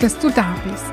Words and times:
dass 0.00 0.18
du 0.18 0.30
da 0.30 0.54
bist. 0.64 0.84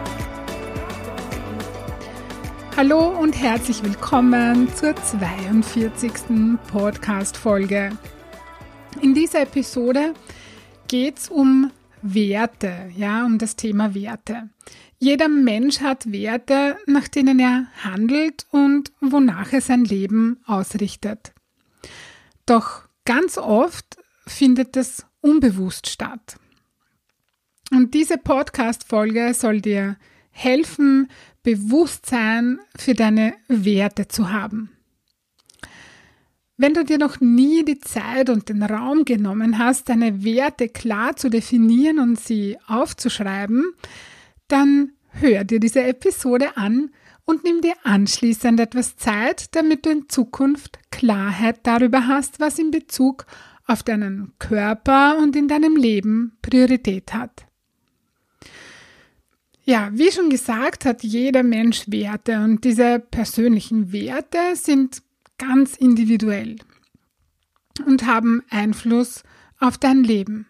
Hallo 2.75 3.07
und 3.07 3.39
herzlich 3.39 3.83
willkommen 3.83 4.67
zur 4.75 4.95
42. 4.95 6.57
Podcast-Folge. 6.71 7.91
In 9.01 9.13
dieser 9.13 9.41
Episode 9.41 10.13
geht 10.87 11.19
es 11.19 11.29
um 11.29 11.71
Werte, 12.01 12.89
ja, 12.95 13.25
um 13.25 13.37
das 13.37 13.55
Thema 13.55 13.93
Werte. 13.93 14.49
Jeder 14.97 15.27
Mensch 15.27 15.81
hat 15.81 16.11
Werte, 16.11 16.77
nach 16.87 17.07
denen 17.07 17.39
er 17.39 17.67
handelt 17.83 18.47
und 18.49 18.91
wonach 19.01 19.53
er 19.53 19.61
sein 19.61 19.85
Leben 19.85 20.39
ausrichtet. 20.47 21.33
Doch 22.47 22.83
ganz 23.05 23.37
oft 23.37 23.97
findet 24.25 24.75
es 24.77 25.05
unbewusst 25.21 25.90
statt. 25.90 26.37
Und 27.76 27.93
diese 27.93 28.18
Podcast-Folge 28.18 29.34
soll 29.34 29.59
dir 29.59 29.98
helfen, 30.31 31.09
Bewusstsein 31.43 32.59
für 32.77 32.93
deine 32.93 33.34
Werte 33.49 34.07
zu 34.07 34.31
haben. 34.31 34.70
Wenn 36.55 36.73
du 36.73 36.85
dir 36.85 36.98
noch 36.98 37.20
nie 37.20 37.65
die 37.65 37.79
Zeit 37.79 38.29
und 38.29 38.48
den 38.48 38.63
Raum 38.63 39.03
genommen 39.03 39.59
hast, 39.59 39.90
deine 39.90 40.23
Werte 40.23 40.70
klar 40.70 41.18
zu 41.18 41.29
definieren 41.29 41.99
und 41.99 42.18
sie 42.18 42.57
aufzuschreiben, 42.65 43.73
dann 44.48 44.93
hör 45.09 45.43
dir 45.43 45.59
diese 45.59 45.84
Episode 45.84 46.55
an 46.55 46.91
und 47.26 47.43
nimm 47.43 47.59
dir 47.59 47.73
anschließend 47.84 48.57
etwas 48.62 48.96
Zeit, 48.96 49.53
damit 49.53 49.85
du 49.85 49.90
in 49.90 50.07
Zukunft 50.07 50.79
Klarheit 50.91 51.59
darüber 51.63 52.07
hast, 52.07 52.40
was 52.40 52.57
in 52.57 52.71
Bezug 52.71 53.26
auf 53.68 53.84
deinen 53.84 54.31
Körper 54.40 55.18
und 55.18 55.35
in 55.35 55.49
deinem 55.49 55.76
Leben 55.76 56.37
Priorität 56.41 57.13
hat. 57.13 57.46
Ja, 59.68 59.90
wie 59.94 60.12
schon 60.12 60.30
gesagt, 60.30 60.85
hat 60.85 61.04
jeder 61.04 61.41
Mensch 61.41 61.85
Werte 61.88 62.40
und 62.44 62.63
diese 62.63 62.99
persönlichen 62.99 63.91
Werte 63.91 64.56
sind 64.56 65.02
ganz 65.40 65.75
individuell 65.75 66.58
und 67.84 68.06
haben 68.06 68.44
Einfluss 68.52 69.24
auf 69.59 69.80
dein 69.80 70.03
Leben. 70.03 70.46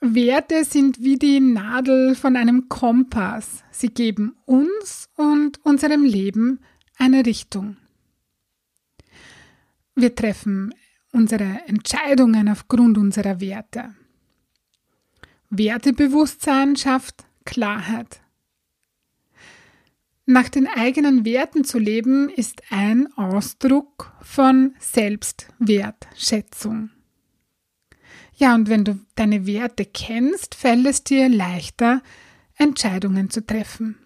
Werte 0.00 0.64
sind 0.64 1.02
wie 1.02 1.18
die 1.18 1.40
Nadel 1.40 2.14
von 2.14 2.36
einem 2.36 2.68
Kompass. 2.68 3.64
Sie 3.72 3.88
geben 3.88 4.36
uns 4.44 5.08
und 5.16 5.64
unserem 5.64 6.04
Leben 6.04 6.60
eine 6.96 7.26
Richtung. 7.26 7.76
Wir 9.96 10.14
treffen 10.14 10.72
unsere 11.10 11.60
Entscheidungen 11.66 12.48
aufgrund 12.48 12.98
unserer 12.98 13.40
Werte. 13.40 13.94
Wertebewusstsein 15.50 16.76
schafft 16.76 17.23
Klarheit. 17.44 18.20
Nach 20.26 20.48
den 20.48 20.66
eigenen 20.66 21.26
Werten 21.26 21.64
zu 21.64 21.78
leben 21.78 22.30
ist 22.30 22.62
ein 22.70 23.12
Ausdruck 23.16 24.14
von 24.22 24.74
Selbstwertschätzung. 24.78 26.90
Ja, 28.36 28.54
und 28.54 28.68
wenn 28.68 28.84
du 28.84 28.98
deine 29.14 29.46
Werte 29.46 29.84
kennst, 29.84 30.54
fällt 30.54 30.86
es 30.86 31.04
dir 31.04 31.28
leichter, 31.28 32.02
Entscheidungen 32.56 33.30
zu 33.30 33.46
treffen. 33.46 33.96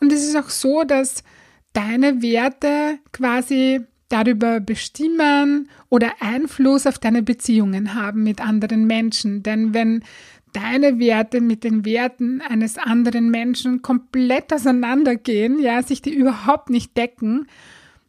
Und 0.00 0.12
es 0.12 0.24
ist 0.24 0.36
auch 0.36 0.50
so, 0.50 0.84
dass 0.84 1.24
deine 1.72 2.22
Werte 2.22 2.98
quasi 3.12 3.80
darüber 4.08 4.60
bestimmen 4.60 5.68
oder 5.88 6.12
Einfluss 6.20 6.86
auf 6.86 6.98
deine 6.98 7.22
Beziehungen 7.22 7.94
haben 7.94 8.22
mit 8.22 8.40
anderen 8.40 8.86
Menschen. 8.86 9.42
Denn 9.42 9.74
wenn 9.74 10.04
deine 10.52 10.98
Werte 10.98 11.40
mit 11.40 11.64
den 11.64 11.84
Werten 11.84 12.40
eines 12.40 12.78
anderen 12.78 13.30
Menschen 13.30 13.82
komplett 13.82 14.52
auseinandergehen, 14.52 15.58
ja, 15.58 15.82
sich 15.82 16.02
die 16.02 16.14
überhaupt 16.14 16.70
nicht 16.70 16.96
decken, 16.96 17.46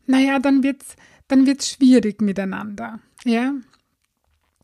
naja, 0.06 0.40
dann 0.40 0.64
wird's, 0.64 0.96
dann 1.28 1.46
wird's 1.46 1.70
schwierig 1.70 2.22
miteinander, 2.22 3.00
ja. 3.26 3.54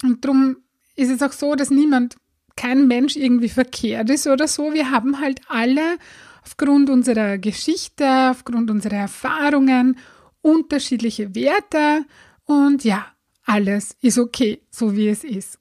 Und 0.03 0.25
darum 0.25 0.58
ist 0.96 1.12
es 1.12 1.22
auch 1.22 1.31
so, 1.31 1.56
dass 1.56 1.69
niemand, 1.69 2.16
kein 2.56 2.88
Mensch 2.88 3.16
irgendwie 3.16 3.50
verkehrt 3.50 4.09
ist 4.09 4.28
oder 4.28 4.47
so. 4.47 4.74
Wir 4.74 4.90
haben 4.90 5.19
halt 5.19 5.42
alle 5.50 5.97
aufgrund 6.42 6.90
unserer 6.90 7.38
Geschichte, 7.38 8.30
aufgrund 8.31 8.72
unserer 8.72 8.96
Erfahrungen 8.96 9.97
unterschiedliche 10.42 11.36
Werte 11.36 12.06
und 12.46 12.84
ja, 12.84 13.07
alles 13.46 13.96
ist 14.02 14.19
okay, 14.19 14.62
so 14.69 14.96
wie 14.96 15.09
es 15.09 15.24
ist. 15.24 15.59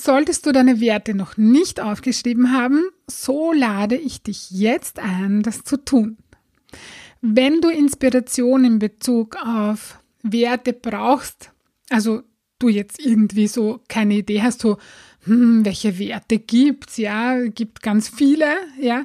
Solltest 0.00 0.46
du 0.46 0.52
deine 0.52 0.80
Werte 0.80 1.12
noch 1.12 1.36
nicht 1.36 1.80
aufgeschrieben 1.80 2.52
haben, 2.52 2.84
so 3.08 3.52
lade 3.52 3.96
ich 3.96 4.22
dich 4.22 4.48
jetzt 4.52 5.00
ein, 5.00 5.42
das 5.42 5.64
zu 5.64 5.76
tun. 5.76 6.18
Wenn 7.20 7.60
du 7.60 7.68
Inspiration 7.68 8.64
in 8.64 8.78
Bezug 8.78 9.36
auf 9.44 9.98
Werte 10.22 10.72
brauchst, 10.72 11.50
also 11.90 12.22
du 12.60 12.68
jetzt 12.68 13.04
irgendwie 13.04 13.48
so 13.48 13.80
keine 13.88 14.18
Idee 14.18 14.40
hast, 14.40 14.60
so, 14.60 14.78
hm, 15.24 15.64
welche 15.64 15.98
Werte 15.98 16.38
gibt's, 16.38 16.96
ja, 16.96 17.36
gibt 17.48 17.82
ganz 17.82 18.08
viele, 18.08 18.54
ja, 18.80 19.04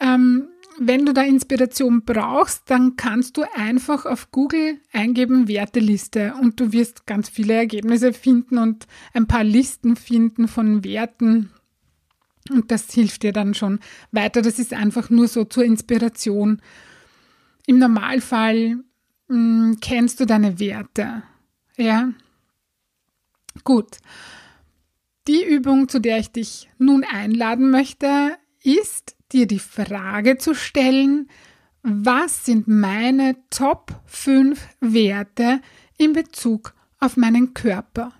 ähm, 0.00 0.48
wenn 0.80 1.04
du 1.04 1.12
da 1.12 1.22
Inspiration 1.22 2.04
brauchst, 2.04 2.70
dann 2.70 2.96
kannst 2.96 3.36
du 3.36 3.44
einfach 3.54 4.06
auf 4.06 4.30
Google 4.30 4.80
eingeben 4.92 5.48
Werteliste 5.48 6.34
und 6.40 6.60
du 6.60 6.72
wirst 6.72 7.06
ganz 7.06 7.28
viele 7.28 7.54
Ergebnisse 7.54 8.12
finden 8.12 8.58
und 8.58 8.86
ein 9.12 9.26
paar 9.26 9.44
Listen 9.44 9.96
finden 9.96 10.48
von 10.48 10.84
Werten. 10.84 11.50
Und 12.50 12.70
das 12.70 12.92
hilft 12.92 13.24
dir 13.24 13.32
dann 13.32 13.54
schon 13.54 13.80
weiter. 14.12 14.40
Das 14.40 14.58
ist 14.58 14.72
einfach 14.72 15.10
nur 15.10 15.28
so 15.28 15.44
zur 15.44 15.64
Inspiration. 15.64 16.62
Im 17.66 17.78
Normalfall 17.78 18.76
mh, 19.28 19.34
hm, 19.34 19.76
kennst 19.80 20.20
du 20.20 20.26
deine 20.26 20.58
Werte. 20.58 21.22
Ja. 21.76 22.12
Gut. 23.64 23.98
Die 25.26 25.44
Übung, 25.44 25.88
zu 25.88 26.00
der 26.00 26.18
ich 26.18 26.30
dich 26.30 26.70
nun 26.78 27.04
einladen 27.04 27.70
möchte, 27.70 28.36
ist 28.62 29.17
dir 29.32 29.46
die 29.46 29.58
Frage 29.58 30.38
zu 30.38 30.54
stellen, 30.54 31.28
was 31.82 32.44
sind 32.44 32.68
meine 32.68 33.36
Top 33.50 34.00
5 34.06 34.60
Werte 34.80 35.60
in 35.96 36.12
Bezug 36.12 36.74
auf 36.98 37.16
meinen 37.16 37.54
Körper? 37.54 38.12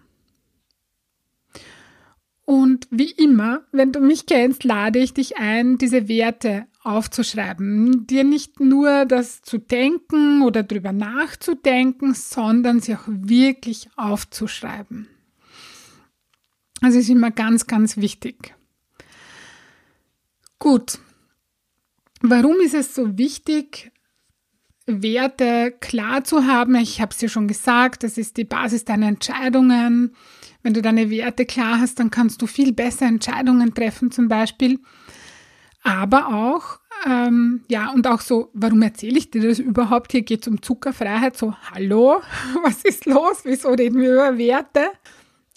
Und 2.44 2.88
wie 2.90 3.10
immer, 3.10 3.60
wenn 3.72 3.92
du 3.92 4.00
mich 4.00 4.24
kennst, 4.24 4.64
lade 4.64 4.98
ich 5.00 5.12
dich 5.12 5.36
ein, 5.36 5.76
diese 5.76 6.08
Werte 6.08 6.66
aufzuschreiben. 6.82 8.06
Dir 8.06 8.24
nicht 8.24 8.58
nur 8.58 9.04
das 9.04 9.42
zu 9.42 9.58
denken 9.58 10.40
oder 10.40 10.62
drüber 10.62 10.92
nachzudenken, 10.92 12.14
sondern 12.14 12.80
sie 12.80 12.94
auch 12.94 13.06
wirklich 13.06 13.90
aufzuschreiben. 13.96 15.08
Das 16.80 16.94
ist 16.94 17.10
immer 17.10 17.30
ganz, 17.30 17.66
ganz 17.66 17.98
wichtig. 17.98 18.54
Gut. 20.58 20.98
Warum 22.20 22.60
ist 22.60 22.74
es 22.74 22.94
so 22.94 23.16
wichtig, 23.16 23.92
Werte 24.86 25.74
klar 25.80 26.24
zu 26.24 26.46
haben? 26.46 26.74
Ich 26.76 27.00
habe 27.00 27.12
es 27.12 27.18
dir 27.18 27.28
schon 27.28 27.46
gesagt, 27.46 28.02
das 28.02 28.18
ist 28.18 28.36
die 28.36 28.44
Basis 28.44 28.84
deiner 28.84 29.06
Entscheidungen. 29.06 30.14
Wenn 30.62 30.74
du 30.74 30.82
deine 30.82 31.10
Werte 31.10 31.46
klar 31.46 31.80
hast, 31.80 32.00
dann 32.00 32.10
kannst 32.10 32.42
du 32.42 32.46
viel 32.46 32.72
besser 32.72 33.06
Entscheidungen 33.06 33.74
treffen 33.74 34.10
zum 34.10 34.28
Beispiel. 34.28 34.80
Aber 35.82 36.34
auch, 36.34 36.80
ähm, 37.06 37.62
ja, 37.68 37.90
und 37.92 38.06
auch 38.06 38.20
so, 38.20 38.50
warum 38.52 38.82
erzähle 38.82 39.18
ich 39.18 39.30
dir 39.30 39.42
das 39.42 39.60
überhaupt? 39.60 40.10
Hier 40.12 40.22
geht 40.22 40.42
es 40.42 40.48
um 40.48 40.60
Zuckerfreiheit. 40.60 41.36
So, 41.36 41.54
hallo, 41.72 42.20
was 42.64 42.82
ist 42.82 43.06
los? 43.06 43.40
Wieso 43.44 43.70
reden 43.70 44.00
wir 44.00 44.12
über 44.12 44.38
Werte? 44.38 44.88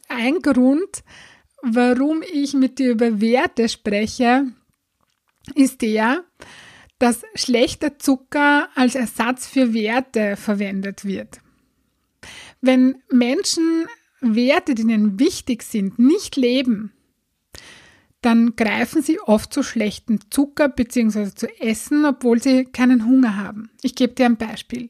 Ein 0.08 0.42
Grund, 0.42 1.04
warum 1.64 2.22
ich 2.34 2.54
mit 2.54 2.78
dir 2.78 2.92
über 2.92 3.20
Werte 3.20 3.68
spreche, 3.68 4.46
ist 5.56 5.82
der, 5.82 6.24
dass 7.00 7.24
schlechter 7.34 7.98
Zucker 7.98 8.70
als 8.76 8.96
Ersatz 8.96 9.48
für 9.48 9.74
Werte 9.74 10.38
verwendet 10.38 11.04
wird. 11.04 11.40
Wenn 12.62 13.02
Menschen 13.10 13.88
Werte, 14.22 14.76
die 14.76 14.84
ihnen 14.84 15.20
wichtig 15.20 15.64
sind, 15.64 15.98
nicht 15.98 16.36
leben, 16.36 16.92
dann 18.22 18.56
greifen 18.56 19.02
sie 19.02 19.20
oft 19.20 19.52
zu 19.52 19.64
schlechtem 19.64 20.20
Zucker 20.30 20.70
bzw. 20.70 21.32
zu 21.34 21.48
Essen, 21.60 22.06
obwohl 22.06 22.42
sie 22.42 22.66
keinen 22.66 23.06
Hunger 23.06 23.36
haben. 23.36 23.72
Ich 23.82 23.96
gebe 23.96 24.14
dir 24.14 24.28
ein 24.28 24.38
Beispiel. 24.38 24.90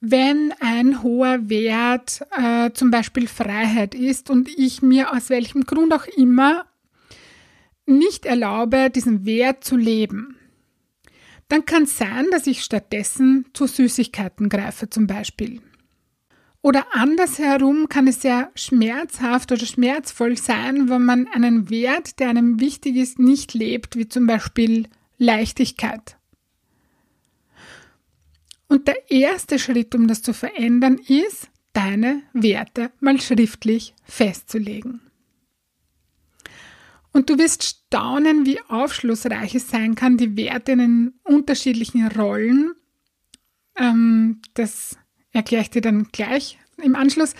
Wenn 0.00 0.54
ein 0.60 1.02
hoher 1.02 1.50
Wert 1.50 2.22
äh, 2.30 2.70
zum 2.72 2.90
Beispiel 2.90 3.28
Freiheit 3.28 3.94
ist 3.94 4.30
und 4.30 4.48
ich 4.48 4.80
mir 4.80 5.12
aus 5.12 5.28
welchem 5.28 5.64
Grund 5.64 5.92
auch 5.92 6.06
immer 6.06 6.64
nicht 7.86 8.26
erlaube, 8.26 8.90
diesen 8.90 9.24
Wert 9.24 9.64
zu 9.64 9.76
leben, 9.76 10.36
dann 11.48 11.64
kann 11.64 11.84
es 11.84 11.96
sein, 11.96 12.26
dass 12.30 12.46
ich 12.46 12.62
stattdessen 12.62 13.46
zu 13.52 13.66
Süßigkeiten 13.66 14.48
greife 14.48 14.90
zum 14.90 15.06
Beispiel. 15.06 15.60
Oder 16.60 16.86
andersherum 16.90 17.88
kann 17.88 18.08
es 18.08 18.22
sehr 18.22 18.50
schmerzhaft 18.56 19.52
oder 19.52 19.64
schmerzvoll 19.64 20.36
sein, 20.36 20.88
wenn 20.88 21.04
man 21.04 21.28
einen 21.28 21.70
Wert, 21.70 22.18
der 22.18 22.30
einem 22.30 22.58
wichtig 22.58 22.96
ist, 22.96 23.20
nicht 23.20 23.54
lebt, 23.54 23.94
wie 23.94 24.08
zum 24.08 24.26
Beispiel 24.26 24.88
Leichtigkeit. 25.16 26.16
Und 28.66 28.88
der 28.88 29.10
erste 29.10 29.60
Schritt, 29.60 29.94
um 29.94 30.08
das 30.08 30.22
zu 30.22 30.32
verändern, 30.32 30.98
ist, 30.98 31.48
deine 31.72 32.22
Werte 32.32 32.90
mal 32.98 33.20
schriftlich 33.20 33.94
festzulegen. 34.02 35.05
Und 37.16 37.30
du 37.30 37.38
wirst 37.38 37.62
staunen, 37.62 38.44
wie 38.44 38.60
aufschlussreich 38.68 39.54
es 39.54 39.70
sein 39.70 39.94
kann, 39.94 40.18
die 40.18 40.36
Werte 40.36 40.72
in 40.72 40.78
den 40.78 41.14
unterschiedlichen 41.24 42.06
Rollen. 42.08 42.74
Ähm, 43.74 44.42
das 44.52 44.98
erkläre 45.32 45.62
ich 45.62 45.70
dir 45.70 45.80
dann 45.80 46.08
gleich 46.12 46.58
im 46.76 46.94
Anschluss. 46.94 47.32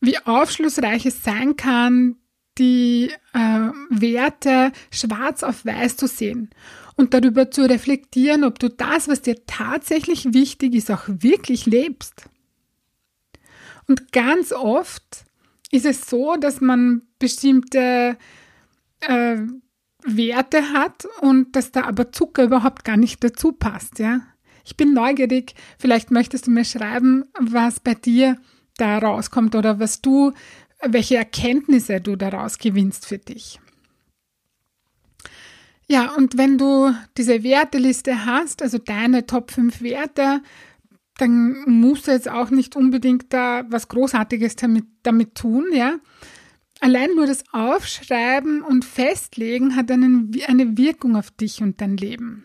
Wie 0.00 0.18
aufschlussreich 0.18 1.06
es 1.06 1.22
sein 1.22 1.54
kann, 1.54 2.16
die 2.58 3.12
äh, 3.34 3.70
Werte 3.88 4.72
schwarz 4.90 5.44
auf 5.44 5.64
weiß 5.64 5.96
zu 5.96 6.08
sehen 6.08 6.50
und 6.96 7.14
darüber 7.14 7.52
zu 7.52 7.70
reflektieren, 7.70 8.42
ob 8.42 8.58
du 8.58 8.68
das, 8.68 9.06
was 9.06 9.22
dir 9.22 9.46
tatsächlich 9.46 10.34
wichtig 10.34 10.74
ist, 10.74 10.90
auch 10.90 11.04
wirklich 11.06 11.66
lebst. 11.66 12.24
Und 13.86 14.10
ganz 14.10 14.50
oft 14.50 15.24
ist 15.70 15.86
es 15.86 16.10
so, 16.10 16.34
dass 16.34 16.60
man 16.60 17.02
bestimmte 17.20 18.18
äh, 19.00 19.38
Werte 20.04 20.72
hat 20.72 21.06
und 21.20 21.54
dass 21.56 21.72
da 21.72 21.84
aber 21.84 22.12
Zucker 22.12 22.44
überhaupt 22.44 22.84
gar 22.84 22.96
nicht 22.96 23.22
dazu 23.22 23.52
passt, 23.52 23.98
ja. 23.98 24.20
Ich 24.64 24.76
bin 24.76 24.92
neugierig, 24.92 25.54
vielleicht 25.78 26.10
möchtest 26.10 26.46
du 26.46 26.50
mir 26.50 26.64
schreiben, 26.64 27.24
was 27.38 27.80
bei 27.80 27.94
dir 27.94 28.36
da 28.76 28.98
rauskommt 28.98 29.54
oder 29.54 29.80
was 29.80 30.00
du, 30.00 30.32
welche 30.82 31.16
Erkenntnisse 31.16 32.00
du 32.00 32.16
daraus 32.16 32.58
gewinnst 32.58 33.06
für 33.06 33.18
dich. 33.18 33.58
Ja, 35.88 36.14
und 36.14 36.38
wenn 36.38 36.56
du 36.56 36.94
diese 37.16 37.42
Werteliste 37.42 38.24
hast, 38.24 38.62
also 38.62 38.78
deine 38.78 39.26
Top 39.26 39.50
5 39.50 39.82
Werte, 39.82 40.40
dann 41.16 41.64
musst 41.66 42.06
du 42.06 42.12
jetzt 42.12 42.30
auch 42.30 42.50
nicht 42.50 42.76
unbedingt 42.76 43.32
da 43.32 43.64
was 43.68 43.88
Großartiges 43.88 44.56
damit, 44.56 44.84
damit 45.02 45.34
tun, 45.34 45.66
ja. 45.72 45.96
Allein 46.80 47.14
nur 47.14 47.26
das 47.26 47.44
Aufschreiben 47.52 48.62
und 48.62 48.84
Festlegen 48.84 49.76
hat 49.76 49.90
einen, 49.90 50.32
eine 50.46 50.78
Wirkung 50.78 51.16
auf 51.16 51.30
dich 51.30 51.62
und 51.62 51.80
dein 51.80 51.96
Leben. 51.96 52.44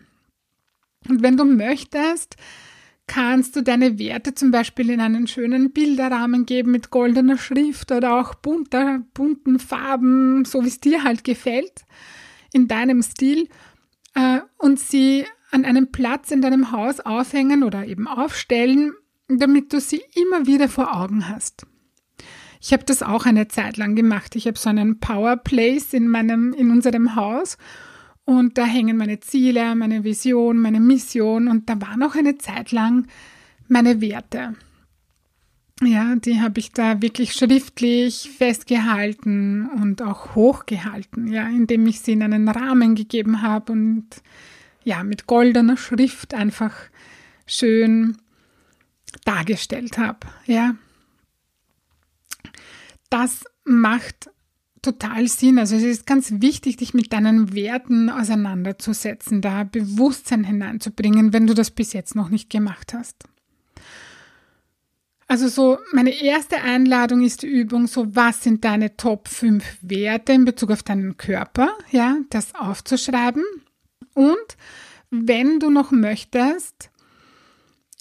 Und 1.08 1.22
wenn 1.22 1.36
du 1.36 1.44
möchtest, 1.44 2.36
kannst 3.06 3.56
du 3.56 3.62
deine 3.62 3.98
Werte 3.98 4.34
zum 4.34 4.50
Beispiel 4.50 4.90
in 4.90 5.00
einen 5.00 5.26
schönen 5.26 5.72
Bilderrahmen 5.72 6.44
geben 6.44 6.72
mit 6.72 6.90
goldener 6.90 7.38
Schrift 7.38 7.92
oder 7.92 8.20
auch 8.20 8.34
bunter, 8.34 9.00
bunten 9.14 9.58
Farben, 9.58 10.44
so 10.44 10.64
wie 10.64 10.68
es 10.68 10.80
dir 10.80 11.04
halt 11.04 11.24
gefällt, 11.24 11.86
in 12.52 12.68
deinem 12.68 13.02
Stil, 13.02 13.48
äh, 14.14 14.40
und 14.58 14.80
sie 14.80 15.24
an 15.50 15.64
einem 15.64 15.92
Platz 15.92 16.30
in 16.30 16.42
deinem 16.42 16.72
Haus 16.72 17.00
aufhängen 17.00 17.62
oder 17.62 17.86
eben 17.86 18.08
aufstellen, 18.08 18.92
damit 19.28 19.72
du 19.72 19.80
sie 19.80 20.02
immer 20.14 20.46
wieder 20.46 20.68
vor 20.68 20.96
Augen 20.96 21.28
hast. 21.28 21.66
Ich 22.66 22.72
habe 22.72 22.82
das 22.82 23.04
auch 23.04 23.26
eine 23.26 23.46
Zeit 23.46 23.76
lang 23.76 23.94
gemacht. 23.94 24.34
Ich 24.34 24.48
habe 24.48 24.58
so 24.58 24.68
einen 24.68 24.98
Power 24.98 25.36
Place 25.36 25.94
in 25.94 26.08
meinem, 26.08 26.52
in 26.52 26.72
unserem 26.72 27.14
Haus 27.14 27.58
und 28.24 28.58
da 28.58 28.64
hängen 28.64 28.96
meine 28.96 29.20
Ziele, 29.20 29.76
meine 29.76 30.02
Vision, 30.02 30.58
meine 30.58 30.80
Mission 30.80 31.46
und 31.46 31.70
da 31.70 31.80
waren 31.80 32.02
auch 32.02 32.16
eine 32.16 32.38
Zeit 32.38 32.72
lang 32.72 33.06
meine 33.68 34.00
Werte. 34.00 34.56
Ja, 35.80 36.16
die 36.16 36.40
habe 36.40 36.58
ich 36.58 36.72
da 36.72 37.00
wirklich 37.00 37.34
schriftlich 37.34 38.32
festgehalten 38.36 39.68
und 39.68 40.02
auch 40.02 40.34
hochgehalten, 40.34 41.28
ja, 41.28 41.46
indem 41.46 41.86
ich 41.86 42.00
sie 42.00 42.14
in 42.14 42.22
einen 42.24 42.48
Rahmen 42.48 42.96
gegeben 42.96 43.42
habe 43.42 43.70
und 43.70 44.08
ja, 44.82 45.04
mit 45.04 45.28
goldener 45.28 45.76
Schrift 45.76 46.34
einfach 46.34 46.74
schön 47.46 48.16
dargestellt 49.24 49.98
habe, 49.98 50.26
ja. 50.46 50.74
Das 53.10 53.44
macht 53.64 54.30
total 54.82 55.26
Sinn. 55.28 55.58
Also 55.58 55.76
es 55.76 55.82
ist 55.82 56.06
ganz 56.06 56.32
wichtig, 56.40 56.76
dich 56.76 56.94
mit 56.94 57.12
deinen 57.12 57.54
Werten 57.54 58.08
auseinanderzusetzen, 58.08 59.40
da 59.40 59.64
Bewusstsein 59.64 60.44
hineinzubringen, 60.44 61.32
wenn 61.32 61.46
du 61.46 61.54
das 61.54 61.70
bis 61.70 61.92
jetzt 61.92 62.14
noch 62.14 62.28
nicht 62.28 62.50
gemacht 62.50 62.94
hast. 62.94 63.24
Also 65.28 65.48
so, 65.48 65.78
meine 65.92 66.22
erste 66.22 66.62
Einladung 66.62 67.24
ist 67.24 67.42
die 67.42 67.48
Übung, 67.48 67.88
so 67.88 68.14
was 68.14 68.44
sind 68.44 68.64
deine 68.64 68.96
Top 68.96 69.26
5 69.26 69.78
Werte 69.82 70.32
in 70.32 70.44
Bezug 70.44 70.70
auf 70.70 70.84
deinen 70.84 71.16
Körper, 71.16 71.76
ja, 71.90 72.18
das 72.30 72.54
aufzuschreiben. 72.54 73.44
Und 74.14 74.56
wenn 75.10 75.58
du 75.58 75.68
noch 75.68 75.90
möchtest, 75.90 76.90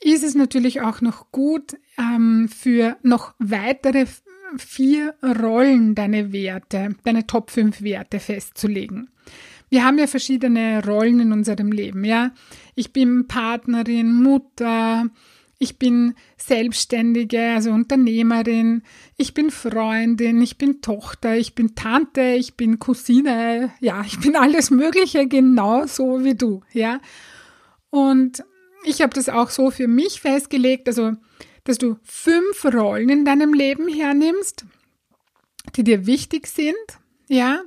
ist 0.01 0.23
es 0.23 0.35
natürlich 0.35 0.81
auch 0.81 1.01
noch 1.01 1.31
gut, 1.31 1.77
ähm, 1.97 2.47
für 2.47 2.97
noch 3.01 3.33
weitere 3.39 4.05
vier 4.57 5.15
Rollen 5.23 5.95
deine 5.95 6.31
Werte, 6.31 6.95
deine 7.03 7.27
Top 7.27 7.51
5 7.51 7.81
Werte 7.81 8.19
festzulegen. 8.19 9.09
Wir 9.69 9.83
haben 9.83 9.97
ja 9.97 10.07
verschiedene 10.07 10.83
Rollen 10.85 11.19
in 11.19 11.31
unserem 11.31 11.71
Leben, 11.71 12.03
ja. 12.03 12.31
Ich 12.75 12.93
bin 12.93 13.27
Partnerin, 13.27 14.13
Mutter, 14.13 15.09
ich 15.57 15.79
bin 15.79 16.15
Selbstständige, 16.37 17.53
also 17.53 17.71
Unternehmerin, 17.71 18.83
ich 19.17 19.33
bin 19.33 19.51
Freundin, 19.51 20.41
ich 20.41 20.57
bin 20.57 20.81
Tochter, 20.81 21.37
ich 21.37 21.55
bin 21.55 21.75
Tante, 21.75 22.35
ich 22.37 22.55
bin 22.55 22.79
Cousine, 22.79 23.71
ja, 23.79 24.03
ich 24.05 24.19
bin 24.19 24.35
alles 24.35 24.69
Mögliche 24.69 25.27
genauso 25.27 26.23
wie 26.23 26.35
du, 26.35 26.61
ja. 26.73 26.99
Und 27.89 28.43
ich 28.83 29.01
habe 29.01 29.13
das 29.13 29.29
auch 29.29 29.49
so 29.49 29.71
für 29.71 29.87
mich 29.87 30.21
festgelegt, 30.21 30.87
also 30.87 31.13
dass 31.65 31.77
du 31.77 31.97
fünf 32.03 32.63
Rollen 32.65 33.09
in 33.09 33.25
deinem 33.25 33.53
Leben 33.53 33.89
hernimmst, 33.89 34.65
die 35.75 35.83
dir 35.83 36.05
wichtig 36.05 36.47
sind, 36.47 36.75
ja, 37.27 37.61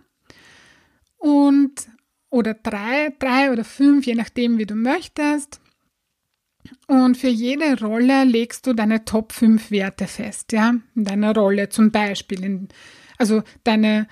und 1.19 1.89
oder 2.31 2.55
drei, 2.55 3.15
drei 3.19 3.53
oder 3.53 3.65
fünf, 3.65 4.07
je 4.07 4.15
nachdem, 4.15 4.59
wie 4.59 4.67
du 4.67 4.75
möchtest. 4.75 5.61
Und 6.87 7.17
für 7.17 7.29
jede 7.29 7.81
Rolle 7.81 8.25
legst 8.25 8.67
du 8.67 8.75
deine 8.75 9.05
Top 9.05 9.33
5 9.33 9.71
Werte 9.71 10.07
fest, 10.07 10.53
ja, 10.53 10.75
in 10.95 11.05
deiner 11.05 11.35
Rolle 11.35 11.71
zum 11.71 11.91
Beispiel, 11.91 12.45
in, 12.45 12.69
also 13.17 13.43
deine 13.65 14.07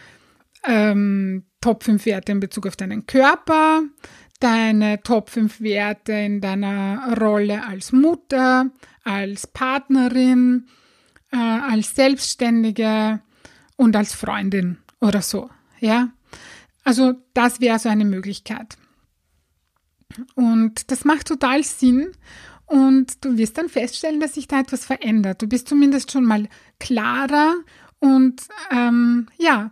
ähm, 0.65 1.45
Top 1.61 1.85
5 1.85 2.07
Werte 2.07 2.33
in 2.33 2.41
Bezug 2.41 2.67
auf 2.67 2.77
deinen 2.77 3.07
Körper, 3.07 3.83
deine 4.39 5.03
Top 5.03 5.31
5 5.31 5.61
Werte 5.61 6.13
in 6.13 6.41
deiner 6.41 7.17
Rolle 7.19 7.67
als 7.67 7.93
Mutter, 7.93 8.71
als 9.05 9.47
Partnerin, 9.47 10.69
äh, 11.33 11.37
als 11.37 11.95
Selbstständige 11.95 13.21
und 13.77 13.97
als 13.97 14.15
Freundin 14.15 14.79
oder 15.01 15.23
so. 15.23 15.51
Ja, 15.81 16.11
also 16.85 17.15
das 17.35 17.61
wäre 17.61 17.79
so 17.79 17.89
eine 17.89 18.05
Möglichkeit. 18.05 18.77
Und 20.35 20.91
das 20.91 21.05
macht 21.05 21.29
total 21.29 21.63
Sinn. 21.63 22.13
Und 22.67 23.25
du 23.25 23.37
wirst 23.37 23.59
dann 23.59 23.69
feststellen, 23.69 24.21
dass 24.21 24.35
sich 24.35 24.49
da 24.49 24.61
etwas 24.61 24.85
verändert. 24.85 25.41
Du 25.43 25.47
bist 25.47 25.69
zumindest 25.69 26.11
schon 26.11 26.25
mal 26.25 26.49
klarer 26.81 27.55
und 28.01 28.43
ähm, 28.71 29.29
ja, 29.39 29.71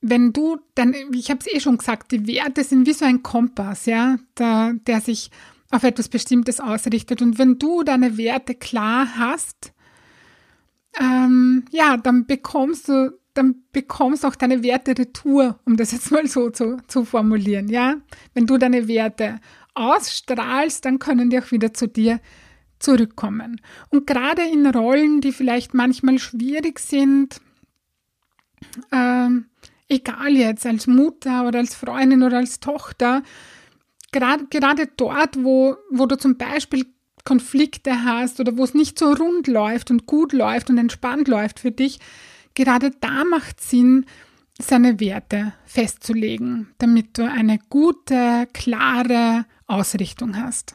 wenn 0.00 0.32
du 0.32 0.58
dann, 0.74 0.94
ich 1.12 1.30
habe 1.30 1.40
es 1.40 1.52
eh 1.52 1.60
schon 1.60 1.78
gesagt, 1.78 2.12
die 2.12 2.26
Werte 2.26 2.64
sind 2.64 2.86
wie 2.86 2.92
so 2.92 3.04
ein 3.04 3.22
Kompass, 3.22 3.86
ja, 3.86 4.18
der, 4.38 4.74
der 4.86 5.00
sich 5.00 5.30
auf 5.70 5.82
etwas 5.82 6.08
Bestimmtes 6.08 6.60
ausrichtet. 6.60 7.22
Und 7.22 7.38
wenn 7.38 7.58
du 7.58 7.82
deine 7.82 8.16
Werte 8.16 8.54
klar 8.54 9.08
hast, 9.16 9.72
ähm, 10.98 11.64
ja, 11.70 11.96
dann 11.96 12.26
bekommst 12.26 12.88
du, 12.88 13.18
dann 13.34 13.62
bekommst 13.72 14.24
auch 14.24 14.34
deine 14.34 14.62
Werte 14.62 14.98
retour, 14.98 15.60
um 15.64 15.76
das 15.76 15.92
jetzt 15.92 16.10
mal 16.10 16.26
so 16.26 16.50
zu, 16.50 16.78
zu 16.88 17.04
formulieren, 17.04 17.68
ja. 17.68 17.96
Wenn 18.34 18.46
du 18.46 18.58
deine 18.58 18.88
Werte 18.88 19.40
ausstrahlst, 19.74 20.84
dann 20.84 20.98
können 20.98 21.30
die 21.30 21.38
auch 21.38 21.50
wieder 21.52 21.72
zu 21.72 21.86
dir 21.86 22.20
zurückkommen. 22.80 23.60
Und 23.90 24.06
gerade 24.06 24.42
in 24.42 24.66
Rollen, 24.66 25.20
die 25.20 25.32
vielleicht 25.32 25.74
manchmal 25.74 26.18
schwierig 26.18 26.80
sind, 26.80 27.40
ähm, 28.90 29.46
egal 29.90 30.36
jetzt 30.36 30.64
als 30.64 30.86
Mutter 30.86 31.46
oder 31.46 31.58
als 31.58 31.74
Freundin 31.74 32.22
oder 32.22 32.38
als 32.38 32.60
Tochter, 32.60 33.22
gerade, 34.12 34.46
gerade 34.48 34.88
dort, 34.96 35.42
wo, 35.42 35.76
wo 35.90 36.06
du 36.06 36.16
zum 36.16 36.38
Beispiel 36.38 36.86
Konflikte 37.24 38.04
hast 38.04 38.40
oder 38.40 38.56
wo 38.56 38.64
es 38.64 38.74
nicht 38.74 38.98
so 38.98 39.12
rund 39.12 39.46
läuft 39.46 39.90
und 39.90 40.06
gut 40.06 40.32
läuft 40.32 40.70
und 40.70 40.78
entspannt 40.78 41.28
läuft 41.28 41.60
für 41.60 41.70
dich, 41.70 42.00
gerade 42.54 42.92
da 43.00 43.24
macht 43.24 43.60
Sinn, 43.60 44.06
seine 44.58 45.00
Werte 45.00 45.54
festzulegen, 45.64 46.68
damit 46.78 47.16
du 47.18 47.30
eine 47.30 47.58
gute, 47.70 48.46
klare 48.52 49.46
Ausrichtung 49.66 50.36
hast. 50.36 50.74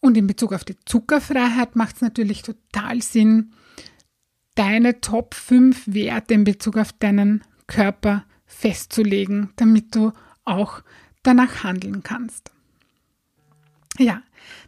Und 0.00 0.16
in 0.16 0.26
Bezug 0.26 0.52
auf 0.52 0.64
die 0.64 0.76
Zuckerfreiheit 0.84 1.76
macht 1.76 1.96
es 1.96 2.02
natürlich 2.02 2.42
total 2.42 3.02
Sinn, 3.02 3.52
deine 4.54 5.00
Top 5.00 5.34
5 5.34 5.82
Werte 5.86 6.34
in 6.34 6.44
Bezug 6.44 6.76
auf 6.76 6.92
deinen 6.92 7.44
Körper 7.66 8.24
festzulegen, 8.46 9.50
damit 9.56 9.94
du 9.94 10.12
auch 10.44 10.82
danach 11.22 11.64
handeln 11.64 12.02
kannst. 12.02 12.52
Ja, 13.98 14.22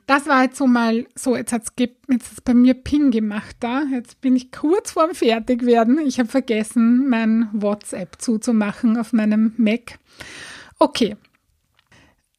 das 0.06 0.26
war 0.26 0.44
jetzt 0.44 0.56
so 0.56 0.66
mal 0.66 1.06
so, 1.14 1.36
jetzt 1.36 1.52
hat 1.52 1.64
es 1.64 2.40
bei 2.40 2.54
mir 2.54 2.74
Ping 2.74 3.10
gemacht 3.10 3.56
da. 3.60 3.82
Jetzt 3.92 4.20
bin 4.20 4.34
ich 4.36 4.50
kurz 4.50 4.92
vorm 4.92 5.14
Fertigwerden. 5.14 5.98
Ich 5.98 6.18
habe 6.18 6.28
vergessen, 6.28 7.08
mein 7.08 7.48
WhatsApp 7.52 8.16
zuzumachen 8.20 8.96
auf 8.96 9.12
meinem 9.12 9.52
Mac. 9.58 9.98
Okay. 10.78 11.16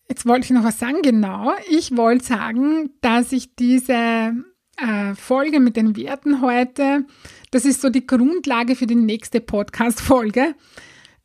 Jetzt 0.07 0.25
wollte 0.25 0.45
ich 0.45 0.49
noch 0.49 0.63
was 0.63 0.79
sagen. 0.79 1.03
Genau. 1.03 1.53
Ich 1.69 1.95
wollte 1.95 2.25
sagen, 2.25 2.89
dass 3.01 3.31
ich 3.31 3.55
diese 3.55 4.33
äh, 4.81 5.15
Folge 5.15 5.59
mit 5.59 5.75
den 5.75 5.95
Werten 5.95 6.41
heute, 6.41 7.05
das 7.51 7.65
ist 7.65 7.81
so 7.81 7.89
die 7.89 8.05
Grundlage 8.05 8.75
für 8.75 8.87
die 8.87 8.95
nächste 8.95 9.41
Podcast-Folge. 9.41 10.55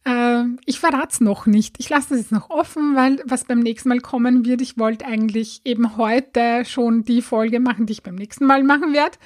Äh, 0.04 0.44
ich 0.66 0.80
verrate 0.80 1.08
es 1.12 1.20
noch 1.20 1.46
nicht. 1.46 1.76
Ich 1.78 1.88
lasse 1.88 2.10
das 2.10 2.18
jetzt 2.18 2.32
noch 2.32 2.50
offen, 2.50 2.94
weil 2.94 3.22
was 3.24 3.44
beim 3.44 3.60
nächsten 3.60 3.88
Mal 3.88 4.00
kommen 4.00 4.44
wird, 4.44 4.60
ich 4.60 4.78
wollte 4.78 5.06
eigentlich 5.06 5.60
eben 5.64 5.96
heute 5.96 6.64
schon 6.64 7.04
die 7.04 7.22
Folge 7.22 7.60
machen, 7.60 7.86
die 7.86 7.94
ich 7.94 8.02
beim 8.02 8.14
nächsten 8.14 8.46
Mal 8.46 8.62
machen 8.62 8.92
werde. 8.92 9.18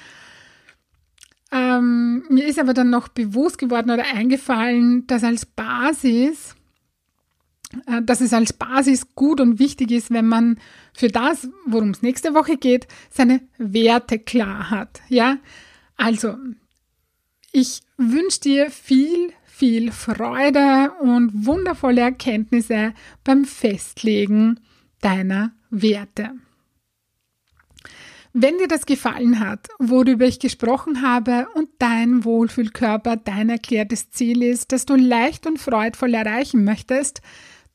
Ähm, 1.51 2.23
mir 2.29 2.45
ist 2.45 2.59
aber 2.59 2.73
dann 2.73 2.89
noch 2.89 3.07
bewusst 3.07 3.57
geworden 3.57 3.89
oder 3.89 4.05
eingefallen, 4.13 5.07
dass 5.07 5.23
als 5.23 5.45
Basis, 5.45 6.55
dass 8.03 8.21
es 8.21 8.33
als 8.33 8.53
Basis 8.53 9.15
gut 9.15 9.39
und 9.39 9.59
wichtig 9.59 9.91
ist, 9.91 10.11
wenn 10.11 10.27
man 10.27 10.57
für 10.93 11.09
das, 11.09 11.47
worum 11.65 11.91
es 11.91 12.01
nächste 12.01 12.33
Woche 12.33 12.57
geht, 12.57 12.87
seine 13.09 13.41
Werte 13.57 14.17
klar 14.17 14.69
hat. 14.69 15.01
Ja, 15.07 15.37
also 15.97 16.35
ich 17.51 17.81
wünsche 17.97 18.41
dir 18.41 18.71
viel 18.71 19.33
viel 19.59 19.91
Freude 19.91 20.93
und 21.01 21.45
wundervolle 21.45 21.99
Erkenntnisse 21.99 22.93
beim 23.25 23.43
Festlegen 23.43 24.61
deiner 25.01 25.51
Werte. 25.69 26.31
Wenn 28.31 28.57
dir 28.57 28.69
das 28.69 28.85
gefallen 28.85 29.41
hat, 29.41 29.67
worüber 29.77 30.25
ich 30.25 30.39
gesprochen 30.39 31.01
habe 31.01 31.47
und 31.55 31.67
dein 31.77 32.23
Wohlfühlkörper 32.23 33.17
dein 33.17 33.49
erklärtes 33.49 34.11
Ziel 34.11 34.43
ist, 34.43 34.71
das 34.71 34.85
du 34.85 34.95
leicht 34.95 35.45
und 35.45 35.59
freudvoll 35.59 36.13
erreichen 36.13 36.63
möchtest, 36.63 37.21